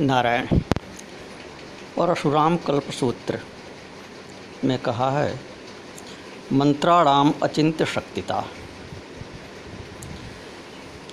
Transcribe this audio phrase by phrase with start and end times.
[0.00, 0.46] नारायण।
[1.96, 3.40] परशुराम कल्पसूत्र
[4.64, 5.40] में कहा है,
[6.52, 8.44] मंत्राणाम अचिंत्य शक्तिता।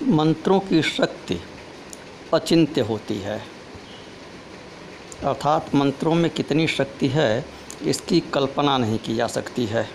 [0.02, 1.40] मंत्रों की शक्ति
[2.34, 3.38] अचिंत्य होती है।
[5.24, 7.44] अर्थात मंत्रों में कितनी शक्ति है,
[7.82, 9.90] इसकी कल्पना नहीं की जा सकती है।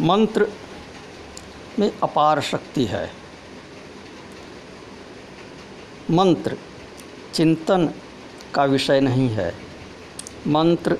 [0.00, 0.48] मंत्र
[1.78, 3.19] में अपार शक्ति है।
[6.10, 6.56] मंत्र
[7.34, 7.94] चिंतन
[8.54, 9.54] का विषय नहीं है।
[10.46, 10.98] मंत्र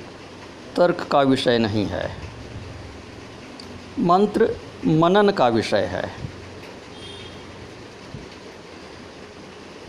[0.77, 2.17] तर्क का विषय नहीं है।
[3.99, 6.15] मंत्र मनन का विषय है।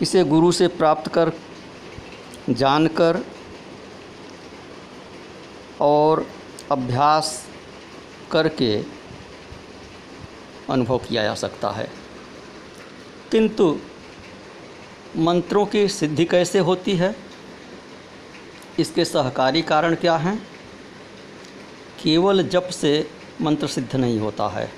[0.02, 1.32] इसे गुरु से प्राप्त कर,
[2.50, 3.24] जानकर
[5.80, 6.26] और
[6.72, 7.46] अभ्यास
[8.30, 8.82] करके
[10.70, 11.90] अनुभव किया जा सकता है।
[13.30, 13.78] किंतु
[15.16, 17.16] मंत्रों की सिद्धि कैसे होती है?
[18.78, 20.46] इसके सहकारी कारण क्या हैं?
[22.02, 23.10] केवल जप से
[23.40, 24.72] मंत्र सिद्ध नहीं होता है।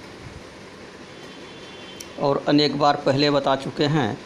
[2.20, 4.18] और अनेक बार पहले बता चुके हैं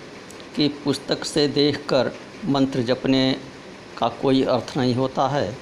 [0.57, 2.11] कि पुस्तक से देखकर
[2.45, 3.41] मंत्र जपने
[3.99, 5.57] का कोई अर्थ नहीं होता है।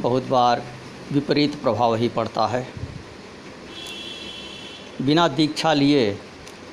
[0.00, 0.64] बहुत बार
[1.12, 2.68] विपरीत प्रभाव ही पड़ता है।
[5.02, 6.18] बिना दीक्षा लिए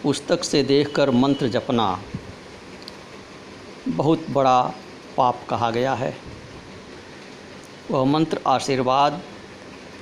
[0.04, 2.04] पुस्तक से देखकर मंत्र जपना
[3.90, 4.62] बहुत बड़ा
[5.18, 6.18] पाप कहा गया है।
[7.92, 9.22] वह मंत्र आशीर्वाद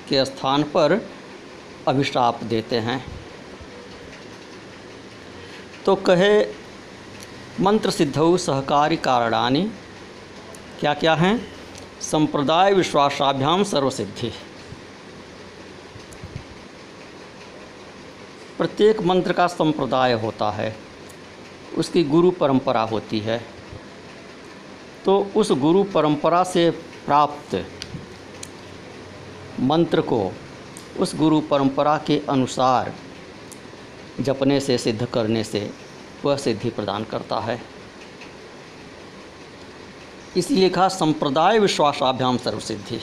[0.09, 1.09] के स्थान पर
[1.87, 3.03] अभिशाप देते हैं।
[5.85, 6.45] तो कहे,
[7.61, 9.61] मंत्र सिद्धौ सहकारी कारणानि
[10.79, 11.47] क्या क्या हैं?
[12.01, 14.31] संप्रदाय विश्वासाभ्याम सर्वसिद्धि।
[18.57, 20.75] प्रत्येक मंत्र का संप्रदाय होता है,
[21.77, 23.56] उसकी गुरु परंपरा होती है।
[25.05, 26.69] तो उस गुरु परंपरा से
[27.05, 27.65] प्राप्त
[29.59, 30.31] मंत्र को
[30.99, 32.93] उस गुरु परंपरा के अनुसार
[34.19, 35.71] जपने से, सिद्ध करने से
[36.25, 37.61] वह सिद्धि प्रदान करता है।
[40.37, 42.99] इसलिए कहा संप्रदाय विश्वासाभ्याम सर्वसिद्धि।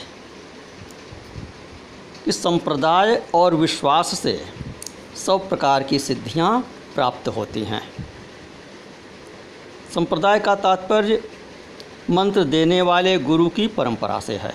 [2.27, 4.45] इस संप्रदाय और विश्वास से
[5.25, 6.59] सब प्रकार की सिद्धियाँ
[6.95, 7.81] प्राप्त होती हैं।
[9.93, 11.23] संप्रदाय का तात्पर्य
[12.09, 14.53] मंत्र देने वाले गुरु की परंपरा से है।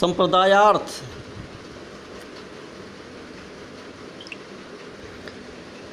[0.00, 1.04] संप्रदायार्थ।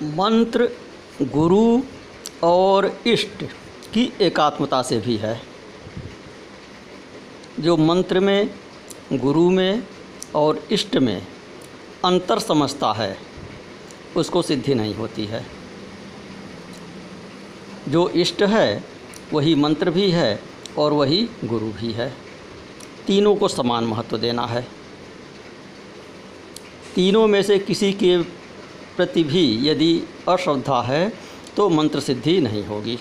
[0.03, 0.69] मंत्र,
[1.21, 1.81] गुरु
[2.43, 3.43] और इष्ट
[3.93, 5.41] की एकात्मता से भी है।
[7.59, 8.55] जो मंत्र में,
[9.13, 9.87] गुरु में
[10.35, 11.27] और इष्ट में
[12.05, 13.17] अंतर समझता है,
[14.17, 15.58] उसको सिद्धि नहीं होती है।
[17.89, 18.83] जो इष्ट है,
[19.33, 20.39] वही मंत्र भी है
[20.77, 22.13] और वही गुरु भी है।
[23.07, 24.67] तीनों को समान महत्व देना है।
[26.95, 28.17] तीनों में से किसी के
[28.97, 31.13] प्रति भी यदि अश्रद्धा है
[31.55, 32.97] तो मंत्र सिद्धि नहीं होगी।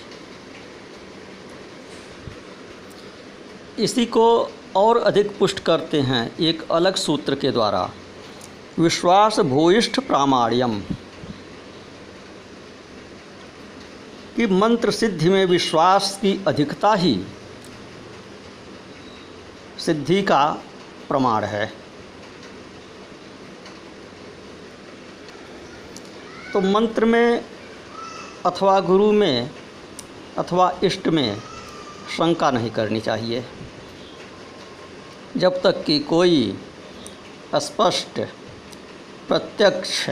[3.79, 7.89] इसी को और अधिक पुष्ट करते हैं एक अलग सूत्र के द्वारा।
[8.79, 10.81] विश्वास भूयिष्ठ प्रामाण्यम।
[14.39, 17.23] कि मंत्र सिद्धि में विश्वास की अधिकता ही
[19.77, 20.63] सिद्धि का
[21.07, 21.73] प्रमाण है।
[26.53, 27.45] तो मंत्र में
[28.45, 29.49] अथवा गुरु में
[30.37, 31.39] अथवा इष्ट में
[32.17, 33.45] शंका नहीं करनी चाहिए।
[35.37, 36.59] जब तक कि कोई
[37.55, 38.19] स्पष्ट
[39.27, 40.09] प्रत्यक्ष,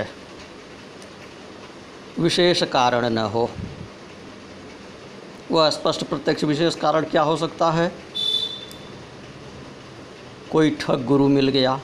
[2.20, 3.50] विशेष कारण न हो।
[5.52, 7.92] वह स्पष्ट प्रत्यक्ष विशेष कारण क्या हो सकता है?
[10.52, 11.80] कोई ठग गुरु मिल गया,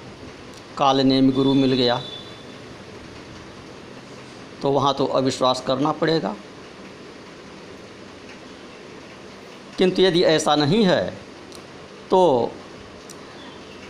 [0.77, 2.01] कालनेम गुरु मिल गया
[4.61, 6.35] तो वहाँ तो अविश्वास करना पड़ेगा।
[9.77, 11.05] किंतु यदि ऐसा नहीं है
[12.09, 12.51] तो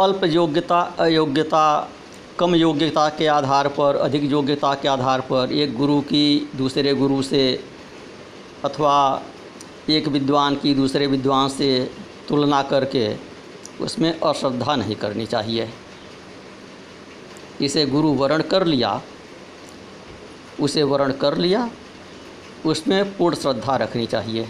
[0.02, 1.90] अल्प योग्यता अयोग्यता,
[2.40, 7.22] कम योग्यता के आधार पर, अधिक योग्यता के आधार पर एक गुरु की दूसरे गुरु
[7.22, 7.44] से
[8.66, 9.22] अथवा
[9.90, 11.92] एक विद्वान की दूसरे विद्वान से
[12.30, 13.16] तुलना करके
[13.82, 15.70] उसमें अश्रद्धा नहीं करनी चाहिए।
[17.62, 19.02] इसे गुरु वर्ण कर लिया,
[20.62, 21.70] उसे वर्ण कर लिया,
[22.66, 24.48] उसमें पूर्ण श्रद्धा रखनी चाहिए।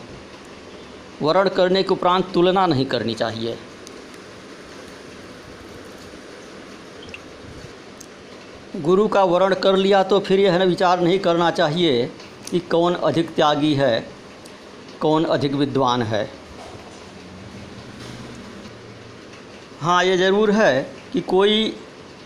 [1.21, 3.57] वर्ण करने के उपरांत तुलना नहीं करनी चाहिए।
[8.75, 12.05] गुरु का वर्ण कर लिया तो फिर यह विचार नहीं करना चाहिए
[12.51, 14.12] कि कौन अधिक त्यागी है।
[15.03, 16.29] कौन अधिक विद्वान है?
[19.81, 20.81] हाँ ये ज़रूर है
[21.13, 21.73] कि कोई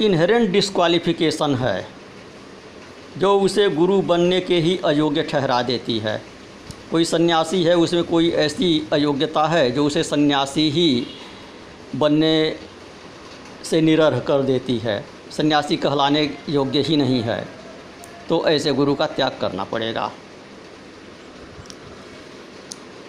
[0.02, 1.88] इनहेरेंट डिस्क्वालिफिकेशन है,
[3.18, 6.22] जो उसे गुरु बनने के ही अयोग्य ठहरा देती है।
[6.92, 11.06] कोई सन्यासी है, उसमें कोई ऐसी अयोग्यता है, जो उसे सन्यासी ही
[11.96, 12.56] बनने
[13.64, 17.46] से निरर्ह कर देती है। सन्यासी कहलाने योग्य ही नहीं है
[18.30, 20.10] तो ऐसे गुरु का त्याग करना पड़ेगा।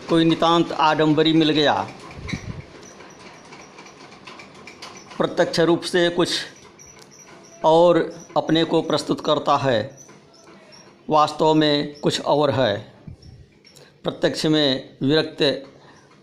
[0.09, 1.89] कोई नितांत आडंबरी मिल गया।
[5.19, 6.29] प्रत्यक्ष रूप से कुछ
[7.65, 9.99] और अपने को प्रस्तुत करता है।
[11.11, 12.95] वास्तव में कुछ और है।
[14.05, 15.73] प्रत्यक्ष में विरक्त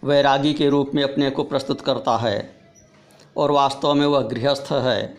[0.03, 2.61] वैरागी के रूप में अपने को प्रस्तुत करता है
[3.37, 5.17] और वास्तव में वह गृहस्थ है।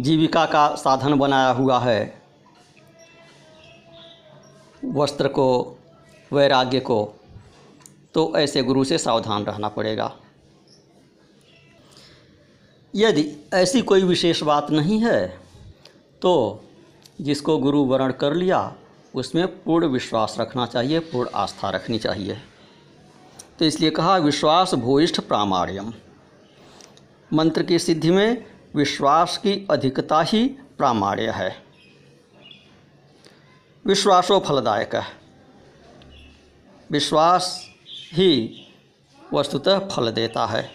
[0.00, 2.21] जीविका का साधन बनाया हुआ है।
[4.82, 5.78] वस्त्र को,
[6.32, 7.14] वैराग्य को
[8.14, 10.12] तो ऐसे गुरु से सावधान रहना पड़ेगा।
[12.94, 13.24] यदि
[13.54, 15.26] ऐसी कोई विशेष बात नहीं है
[16.22, 16.60] तो
[17.20, 18.74] जिसको गुरु वर्ण कर लिया,
[19.14, 22.36] उसमें पूर्ण विश्वास रखना चाहिए, पूर्ण आस्था रखनी चाहिए।
[23.58, 25.92] तो इसलिए कहा, विश्वास भूयिष्ठ प्रामाण्यम।
[27.32, 28.44] मंत्र की सिद्धि में
[28.74, 30.46] विश्वास की अधिकता ही
[30.78, 31.50] प्रामाण्य है।
[33.86, 35.06] विश्वासो फलदायक। है
[36.90, 38.62] विश्वास ही
[39.32, 40.72] वस्तुतः फल देता है।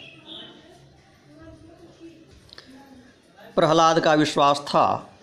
[3.56, 5.14] प्रहलाद का विश्वास था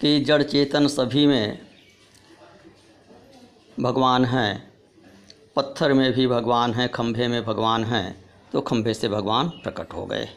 [0.00, 1.66] कि जड़ चेतन सभी में
[3.80, 4.72] भगवान हैं,
[5.56, 10.06] पत्थर में भी भगवान हैं, खंभे में भगवान हैं तो खंभे से भगवान प्रकट हो
[10.06, 10.28] गए।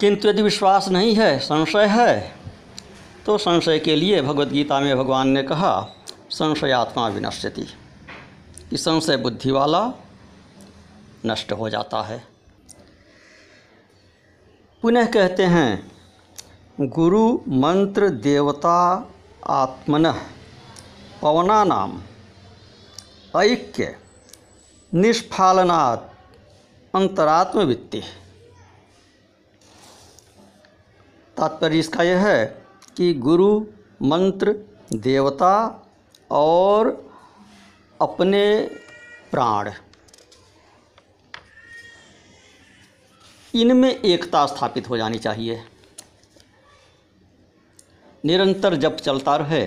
[0.00, 2.46] किंतु यदि विश्वास नहीं है, संशय है
[3.26, 5.70] तो संशय के लिए भगवत गीता में भगवान ने कहा
[6.30, 7.62] संशयात्मा विनश्यति
[8.70, 9.80] कि संशय बुद्धि वाला
[11.26, 12.22] नष्ट हो जाता है।
[14.82, 15.92] पुनः कहते हैं,
[16.80, 18.78] गुरु मंत्र देवता
[19.46, 20.12] आत्मन
[21.22, 22.02] पवना नाम
[23.40, 23.96] ऐक्य,
[24.92, 26.04] निष्फालनात्
[26.96, 28.02] अंतरात्म वित्ति
[31.36, 32.65] तात्पर्य इसका यह है
[32.96, 33.66] कि गुरु,
[34.02, 34.60] मंत्र,
[34.92, 35.86] देवता
[36.30, 37.10] और
[38.00, 38.70] अपने
[39.30, 39.72] प्राण।
[43.54, 45.62] इनमें एकता स्थापित हो जानी चाहिए।
[48.24, 49.66] निरंतर जप चलता रहे।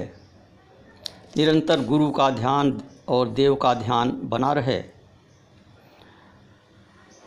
[1.38, 4.84] निरंतर गुरु का ध्यान और देव का ध्यान बना रहे।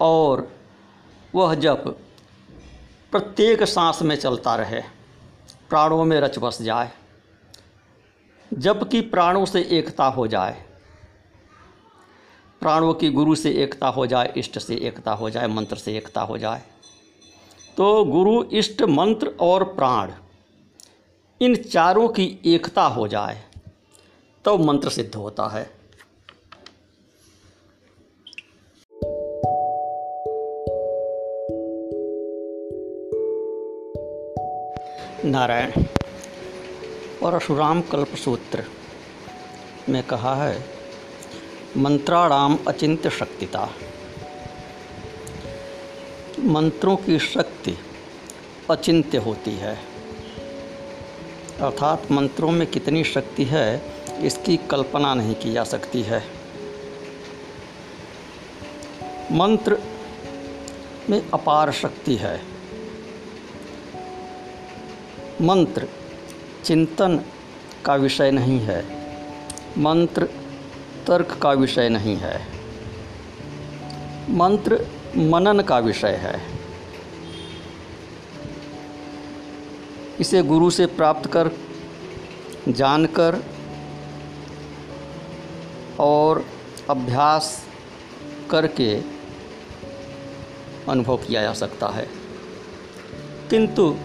[0.01, 0.57] और
[1.35, 2.01] वह जप
[3.11, 5.02] प्रत्येक सांस में चलता रहे।
[5.73, 6.91] प्राणों में रच बस जाए,
[8.51, 10.63] जबकि प्राणों से एकता हो जाए।
[12.63, 16.21] प्राणों की गुरु से एकता हो जाए, इष्ट से एकता हो जाए, मंत्र से एकता
[16.21, 16.63] हो जाए।
[17.77, 20.13] तो गुरु, इष्ट, मंत्र और प्राण,
[21.41, 23.43] इन चारों की एकता हो जाए
[24.45, 25.71] तो मंत्र सिद्ध होता है।
[35.25, 35.83] नारायण।
[37.23, 38.65] परशुराम कल्प सूत्र
[39.89, 40.65] में कहा है,
[41.77, 43.69] मंत्राणाम अचिंत्य शक्तिता।
[46.41, 47.79] मंत्रों की शक्ति
[48.71, 49.79] अचिंत्य होती है।
[51.61, 53.83] अर्थात मंत्रों में कितनी शक्ति है,
[54.21, 56.25] इसकी कल्पना नहीं की जा सकती है।
[59.33, 59.79] मंत्र
[61.11, 62.53] में अपार शक्ति है।
[65.43, 65.89] मंत्र
[66.65, 67.25] चिंतन
[67.85, 68.85] का विषय नहीं है।
[69.79, 70.29] मंत्र
[71.07, 72.47] तर्क का विषय नहीं है।
[74.31, 76.41] मंत्र मनन का विषय है।
[80.21, 81.51] इसे गुरु से प्राप्त कर,
[82.69, 83.43] जानकर
[86.01, 86.45] और
[86.91, 87.67] अभ्यास
[88.51, 89.01] करके
[90.89, 92.09] अनुभव किया जा सकता है।
[93.51, 93.97] किंतु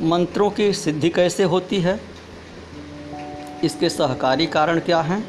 [0.00, 2.00] मंत्रों की सिद्धि कैसे होती है?
[3.64, 5.28] इसके सहकारी कारण क्या हैं?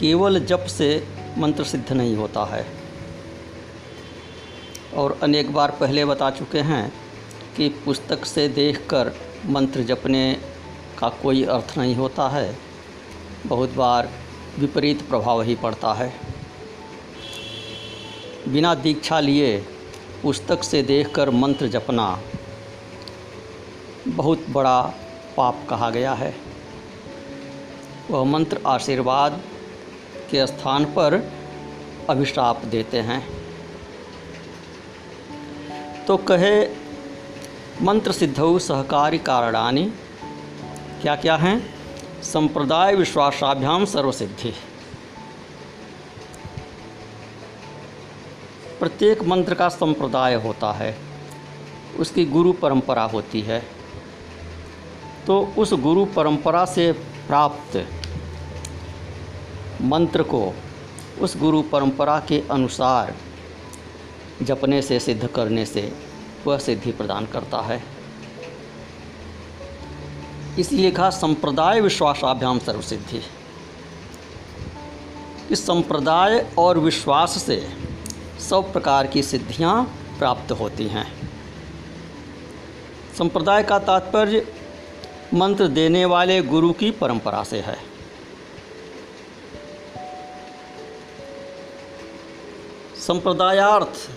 [0.00, 2.66] केवल जप से मंत्र सिद्ध नहीं होता है।
[4.94, 6.92] और अनेक बार पहले बता चुके हैं
[7.56, 9.12] कि पुस्तक से देखकर
[9.46, 10.36] मंत्र जपने
[10.98, 12.58] का कोई अर्थ नहीं होता है।
[13.46, 14.10] बहुत बार
[14.58, 16.14] विपरीत प्रभाव ही पड़ता है।
[18.48, 19.58] बिना दीक्षा लिए
[20.22, 22.20] पुस्तक से देखकर मंत्र जपना
[24.08, 24.82] बहुत बड़ा
[25.36, 26.34] पाप कहा गया है।
[28.10, 29.40] वह मंत्र आशीर्वाद
[30.30, 31.32] के स्थान पर
[32.10, 33.28] अभिशाप देते हैं।
[36.06, 36.68] तो कहे,
[37.82, 39.92] मंत्र सिद्धौ सहकारी कारणानि
[41.02, 41.74] क्या क्या हैं?
[42.22, 44.54] संप्रदाय विश्वासाभ्याम सर्वसिद्धि।
[48.80, 50.98] प्रत्येक मंत्र का संप्रदाय होता है।
[51.98, 53.79] उसकी गुरु परंपरा होती है।
[55.26, 56.92] तो उस गुरु परंपरा से
[57.26, 57.86] प्राप्त
[59.82, 60.54] मंत्र को,
[61.20, 63.14] उस गुरु परंपरा के अनुसार
[64.42, 65.92] जपने से, सिद्ध करने से
[66.46, 67.82] वह सिद्धि प्रदान करता है।
[70.58, 73.22] इसलिए कहा संप्रदाय विश्वासाभ्याम सर्वसिद्धि।
[75.50, 77.68] इस संप्रदाय और विश्वास से
[78.50, 79.84] सब प्रकार की सिद्धियाँ
[80.18, 81.12] प्राप्त होती हैं।
[83.18, 84.46] संप्रदाय का तात्पर्य
[85.34, 87.76] मंत्र देने वाले गुरु की परंपरा से है।
[92.96, 94.10] संप्रदायार्थ।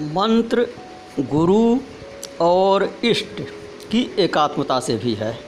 [0.00, 0.68] मंत्र,
[1.20, 1.78] गुरु
[2.40, 3.40] और इष्ट
[3.90, 5.38] की एकात्मता से भी है।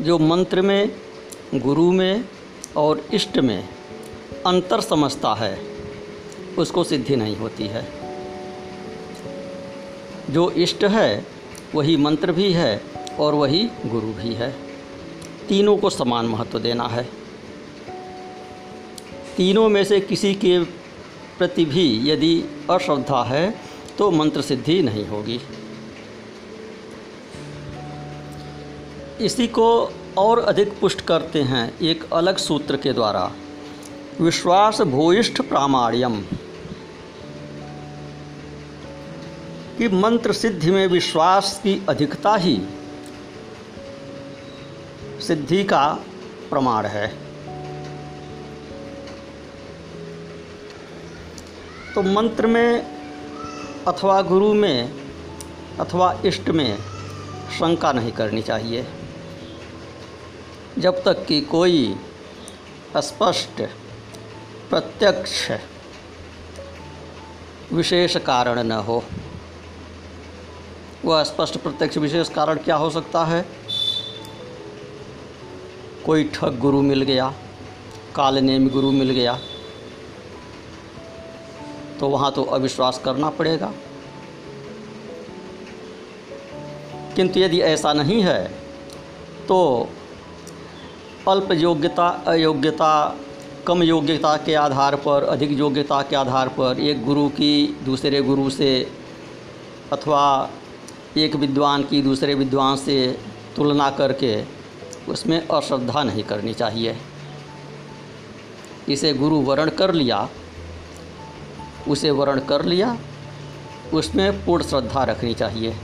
[0.00, 0.96] जो मंत्र में,
[1.54, 2.24] गुरु में
[2.76, 3.68] और इष्ट में
[4.46, 5.60] अंतर समझता है,
[6.58, 8.01] उसको सिद्धि नहीं होती है।
[10.32, 11.26] जो इष्ट है,
[11.74, 12.82] वही मंत्र भी है
[13.20, 14.50] और वही गुरु भी है।
[15.48, 17.02] तीनों को समान महत्व देना है।
[19.36, 20.58] तीनों में से किसी के
[21.38, 23.54] प्रति भी यदि अश्रद्धा है
[23.98, 25.40] तो मंत्र सिद्धि नहीं होगी।
[29.20, 33.30] इसी को और अधिक पुष्ट करते हैं एक अलग सूत्र के द्वारा।
[34.20, 36.24] विश्वास भूयिष्ठ प्रामाण्यम।
[39.82, 42.62] कि मंत्र सिद्धि में विश्वास की अधिकता ही
[45.26, 45.98] सिद्धि का
[46.50, 47.06] प्रमाण है।
[51.94, 52.82] तो मंत्र में
[53.88, 54.94] अथवा गुरु में
[55.80, 56.78] अथवा इष्ट में
[57.52, 58.86] शंका नहीं करनी चाहिए।
[60.78, 61.96] जब तक कि कोई
[62.96, 63.62] स्पष्ट,
[64.70, 65.50] प्रत्यक्ष,
[67.72, 69.04] विशेष कारण न हो।
[71.04, 73.44] वह स्पष्ट प्रत्यक्ष विशेष कारण क्या हो सकता है?
[76.06, 77.32] कोई ठग गुरु मिल गया
[78.16, 79.38] काल नेम गुरु मिल गया
[82.00, 83.72] तो वहाँ तो अविश्वास करना पड़ेगा।
[87.16, 88.44] किंतु यदि ऐसा नहीं है
[89.48, 89.88] तो
[91.28, 93.16] अल्प योग्यता, अयोग्यता,
[93.66, 98.50] कम योग्यता के आधार पर, अधिक योग्यता के आधार पर एक गुरु की दूसरे गुरु
[98.50, 98.70] से
[99.92, 100.50] अथवा
[101.16, 103.18] एक विद्वान की दूसरे विद्वान से
[103.56, 104.44] तुलना करके
[105.08, 106.96] उसमें अश्रद्धा नहीं करनी चाहिए।
[108.88, 110.28] इसे गुरु वर्ण कर लिया,
[111.88, 112.96] उसे वर्ण कर लिया,
[113.94, 115.76] उसमें पूर्ण श्रद्धा रखनी चाहिए।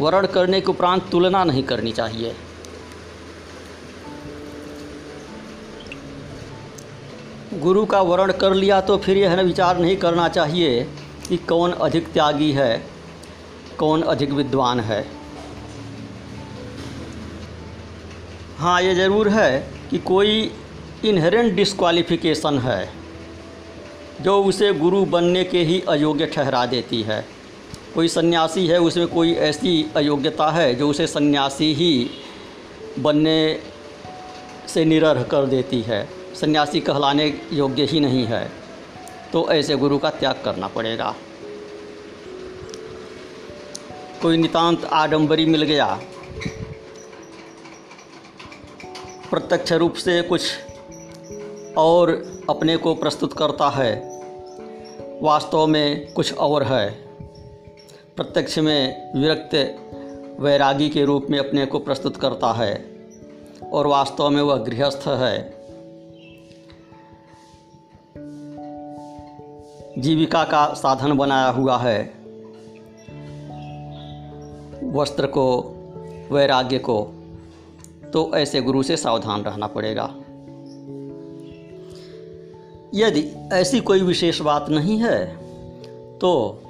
[0.00, 2.34] वर्ण करने के उपरांत तुलना नहीं करनी चाहिए।
[7.54, 10.84] गुरु का वर्ण कर लिया तो फिर यह विचार नहीं करना चाहिए
[11.28, 12.91] कि कौन अधिक त्यागी है।
[13.78, 15.04] कौन अधिक विद्वान है?
[18.58, 19.60] हाँ ये ज़रूर है
[19.90, 20.50] कि कोई
[21.04, 22.88] इनहेरेंट डिस्क्वालिफिकेशन है,
[24.20, 27.24] जो उसे गुरु बनने के ही अयोग्य ठहरा देती है।
[27.94, 32.10] कोई सन्यासी है, उसमें कोई ऐसी अयोग्यता है, जो उसे सन्यासी ही
[32.98, 33.58] बनने
[34.68, 38.50] से निरर्ह कर देती है। सन्यासी कहलाने योग्य ही नहीं है
[39.32, 41.14] तो ऐसे गुरु का त्याग करना पड़ेगा।
[44.22, 46.00] कोई नितांत आडंबरी मिल गया।
[49.30, 50.42] प्रत्यक्ष रूप से कुछ
[51.76, 52.10] और
[52.50, 54.20] अपने को प्रस्तुत करता है।
[55.22, 56.90] वास्तव में कुछ और है।
[58.16, 59.54] प्रत्यक्ष में विरक्त
[60.40, 62.96] वैरागी के रूप में अपने को प्रस्तुत करता है
[63.72, 65.62] और वास्तव में वह गृहस्थ है।
[69.98, 72.21] जीविका का साधन बनाया हुआ है।
[74.92, 75.46] वस्त्र को,
[76.32, 77.02] वैराग्य को
[78.12, 80.14] तो ऐसे गुरु से सावधान रहना पड़ेगा।
[82.94, 85.36] यदि ऐसी कोई विशेष बात नहीं है
[86.18, 86.62] तो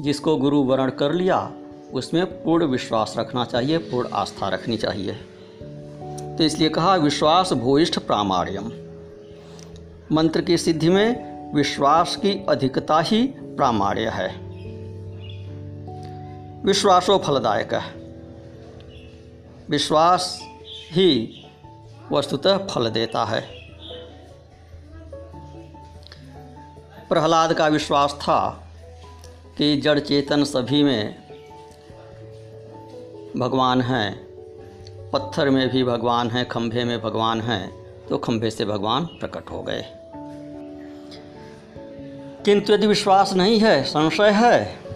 [0.00, 1.52] जिसको गुरु वर्ण कर लिया,
[1.94, 5.12] उसमें पूर्ण विश्वास रखना चाहिए, पूर्ण आस्था रखनी चाहिए।
[6.38, 8.70] तो इसलिए कहा, विश्वास भूयिष्ठ प्रामाण्यम।
[10.12, 14.41] मंत्र की सिद्धि में विश्वास की अधिकता ही प्रामाण्य है।
[16.64, 17.94] विश्वासो फलदायक। है
[19.70, 20.40] विश्वास
[20.90, 21.44] ही
[22.12, 23.40] वस्तुतः फल देता है।
[27.08, 28.68] प्रहलाद का विश्वास था
[29.58, 31.18] कि जड़ चेतन सभी में
[33.36, 34.20] भगवान हैं,
[35.10, 39.62] पत्थर में भी भगवान हैं, खंभे में भगवान हैं तो खंभे से भगवान प्रकट हो
[39.62, 39.84] गए।
[42.44, 44.91] किंतु यदि विश्वास नहीं है, संशय है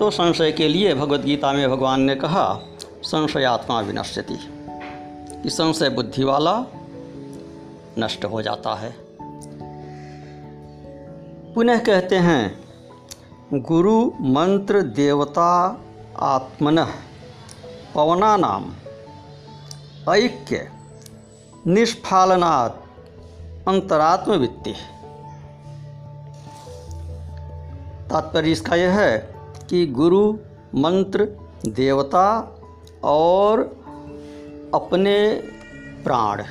[0.00, 2.60] तो संशय के लिए भगवत गीता में भगवान ने कहा
[3.02, 4.38] संशयात्मा विनश्यति।
[5.42, 6.64] कि संशय बुद्धि वाला
[7.98, 8.96] नष्ट हो जाता है।
[11.54, 12.64] पुनः कहते हैं,
[13.54, 15.80] गुरु मंत्र देवता
[16.18, 16.84] आत्मन
[17.94, 18.74] पवना नाम
[20.14, 20.70] ऐक्य,
[21.66, 23.08] निष्फालनात्
[23.68, 24.72] अंतरात्म वित्ति
[28.10, 29.39] तात्पर्य इसका यह है
[29.70, 30.32] कि गुरु,
[30.74, 31.24] मंत्र,
[31.66, 32.60] देवता
[33.04, 33.60] और
[34.74, 35.42] अपने
[36.04, 36.42] प्राण।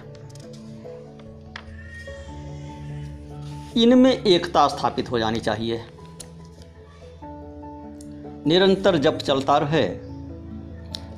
[3.82, 5.82] इनमें एकता स्थापित हो जानी चाहिए।
[8.46, 9.90] निरंतर जप चलता रहे।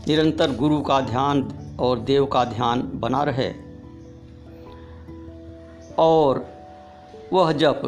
[0.08, 3.54] निरंतर गुरु का ध्यान और देव का ध्यान बना रहे।
[6.00, 6.48] और
[7.34, 7.82] वह जप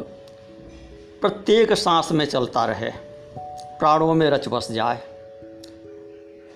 [1.22, 3.12] प्रत्येक सांस में चलता रहे।
[3.79, 5.01] प्राणों में रच बस जाए,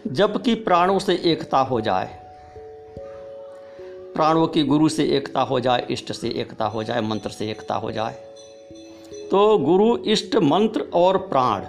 [0.07, 2.19] जबकि प्राणों से एकता हो जाए।
[4.15, 7.75] प्राणों की गुरु से एकता हो जाए, इष्ट से एकता हो जाए, मंत्र से एकता
[7.75, 8.13] हो जाए।
[9.31, 11.65] तो गुरु, इष्ट, मंत्र और प्राण,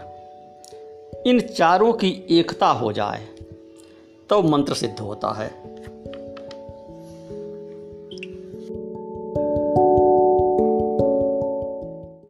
[1.27, 5.78] इन चारों की एकता हो जाए, तब तो मंत्र सिद्ध होता है।